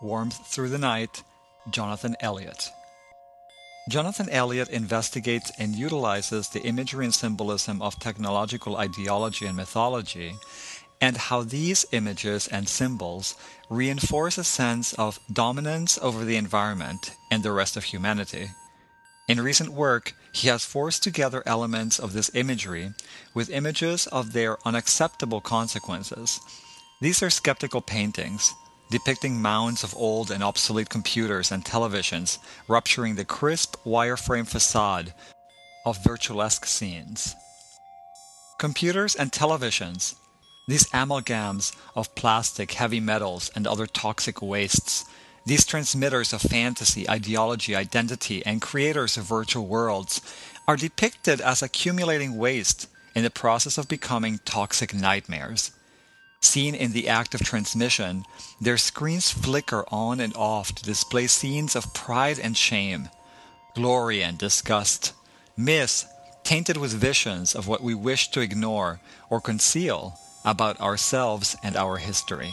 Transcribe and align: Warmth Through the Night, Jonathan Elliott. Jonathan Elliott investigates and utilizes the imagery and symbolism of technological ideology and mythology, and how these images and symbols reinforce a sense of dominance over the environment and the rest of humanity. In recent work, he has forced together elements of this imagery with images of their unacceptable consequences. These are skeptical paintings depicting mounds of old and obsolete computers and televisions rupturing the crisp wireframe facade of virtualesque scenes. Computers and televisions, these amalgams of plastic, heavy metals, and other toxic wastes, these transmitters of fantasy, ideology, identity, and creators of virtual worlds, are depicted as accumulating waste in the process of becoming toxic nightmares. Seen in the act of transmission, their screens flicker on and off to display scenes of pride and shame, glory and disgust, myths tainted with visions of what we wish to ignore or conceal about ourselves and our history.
Warmth 0.00 0.46
Through 0.46 0.68
the 0.68 0.78
Night, 0.78 1.24
Jonathan 1.70 2.14
Elliott. 2.20 2.70
Jonathan 3.88 4.28
Elliott 4.28 4.68
investigates 4.68 5.50
and 5.58 5.74
utilizes 5.74 6.48
the 6.48 6.62
imagery 6.62 7.04
and 7.04 7.14
symbolism 7.14 7.82
of 7.82 7.98
technological 7.98 8.76
ideology 8.76 9.44
and 9.44 9.56
mythology, 9.56 10.36
and 11.00 11.16
how 11.16 11.42
these 11.42 11.84
images 11.90 12.46
and 12.46 12.68
symbols 12.68 13.34
reinforce 13.68 14.38
a 14.38 14.44
sense 14.44 14.92
of 14.92 15.18
dominance 15.32 15.98
over 16.00 16.24
the 16.24 16.36
environment 16.36 17.10
and 17.32 17.42
the 17.42 17.50
rest 17.50 17.76
of 17.76 17.82
humanity. 17.82 18.50
In 19.26 19.40
recent 19.40 19.70
work, 19.70 20.14
he 20.32 20.46
has 20.46 20.64
forced 20.64 21.02
together 21.02 21.42
elements 21.44 21.98
of 21.98 22.12
this 22.12 22.30
imagery 22.34 22.92
with 23.34 23.50
images 23.50 24.06
of 24.06 24.32
their 24.32 24.58
unacceptable 24.64 25.40
consequences. 25.40 26.38
These 27.00 27.20
are 27.20 27.30
skeptical 27.30 27.80
paintings 27.80 28.54
depicting 28.90 29.40
mounds 29.40 29.84
of 29.84 29.94
old 29.96 30.30
and 30.30 30.42
obsolete 30.42 30.88
computers 30.88 31.52
and 31.52 31.64
televisions 31.64 32.38
rupturing 32.68 33.16
the 33.16 33.24
crisp 33.24 33.76
wireframe 33.84 34.46
facade 34.46 35.12
of 35.84 35.98
virtualesque 35.98 36.66
scenes. 36.66 37.34
Computers 38.58 39.14
and 39.14 39.30
televisions, 39.30 40.14
these 40.66 40.88
amalgams 40.90 41.74
of 41.94 42.14
plastic, 42.14 42.72
heavy 42.72 43.00
metals, 43.00 43.50
and 43.54 43.66
other 43.66 43.86
toxic 43.86 44.42
wastes, 44.42 45.04
these 45.46 45.64
transmitters 45.64 46.32
of 46.32 46.42
fantasy, 46.42 47.08
ideology, 47.08 47.74
identity, 47.74 48.44
and 48.44 48.60
creators 48.60 49.16
of 49.16 49.24
virtual 49.24 49.66
worlds, 49.66 50.20
are 50.66 50.76
depicted 50.76 51.40
as 51.40 51.62
accumulating 51.62 52.36
waste 52.36 52.86
in 53.14 53.22
the 53.22 53.30
process 53.30 53.78
of 53.78 53.88
becoming 53.88 54.40
toxic 54.44 54.92
nightmares. 54.92 55.70
Seen 56.40 56.74
in 56.74 56.92
the 56.92 57.08
act 57.08 57.34
of 57.34 57.42
transmission, 57.42 58.24
their 58.60 58.78
screens 58.78 59.30
flicker 59.30 59.84
on 59.88 60.20
and 60.20 60.34
off 60.36 60.74
to 60.74 60.84
display 60.84 61.26
scenes 61.26 61.74
of 61.74 61.92
pride 61.94 62.38
and 62.38 62.56
shame, 62.56 63.08
glory 63.74 64.22
and 64.22 64.38
disgust, 64.38 65.12
myths 65.56 66.06
tainted 66.44 66.76
with 66.76 66.92
visions 66.92 67.54
of 67.54 67.66
what 67.68 67.82
we 67.82 67.94
wish 67.94 68.30
to 68.30 68.40
ignore 68.40 69.00
or 69.28 69.40
conceal 69.40 70.18
about 70.44 70.80
ourselves 70.80 71.56
and 71.62 71.76
our 71.76 71.98
history. 71.98 72.52